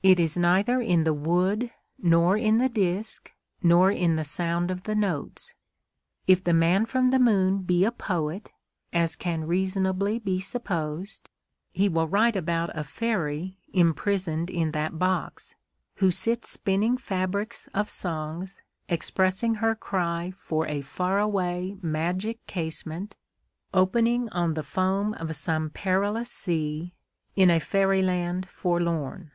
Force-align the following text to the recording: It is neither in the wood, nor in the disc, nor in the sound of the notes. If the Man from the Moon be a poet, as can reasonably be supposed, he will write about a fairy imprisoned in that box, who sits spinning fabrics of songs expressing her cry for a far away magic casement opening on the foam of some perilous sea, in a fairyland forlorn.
It 0.00 0.20
is 0.20 0.36
neither 0.36 0.80
in 0.80 1.02
the 1.02 1.12
wood, 1.12 1.72
nor 2.00 2.36
in 2.36 2.58
the 2.58 2.68
disc, 2.68 3.32
nor 3.64 3.90
in 3.90 4.14
the 4.14 4.22
sound 4.22 4.70
of 4.70 4.84
the 4.84 4.94
notes. 4.94 5.54
If 6.28 6.44
the 6.44 6.52
Man 6.52 6.86
from 6.86 7.10
the 7.10 7.18
Moon 7.18 7.62
be 7.62 7.84
a 7.84 7.90
poet, 7.90 8.52
as 8.92 9.16
can 9.16 9.48
reasonably 9.48 10.20
be 10.20 10.38
supposed, 10.38 11.28
he 11.72 11.88
will 11.88 12.06
write 12.06 12.36
about 12.36 12.70
a 12.78 12.84
fairy 12.84 13.58
imprisoned 13.72 14.50
in 14.50 14.70
that 14.70 15.00
box, 15.00 15.56
who 15.96 16.12
sits 16.12 16.48
spinning 16.50 16.96
fabrics 16.96 17.68
of 17.74 17.90
songs 17.90 18.62
expressing 18.88 19.56
her 19.56 19.74
cry 19.74 20.30
for 20.36 20.64
a 20.68 20.80
far 20.80 21.18
away 21.18 21.76
magic 21.82 22.38
casement 22.46 23.16
opening 23.74 24.28
on 24.28 24.54
the 24.54 24.62
foam 24.62 25.12
of 25.14 25.34
some 25.34 25.70
perilous 25.70 26.30
sea, 26.30 26.94
in 27.34 27.50
a 27.50 27.58
fairyland 27.58 28.48
forlorn. 28.48 29.32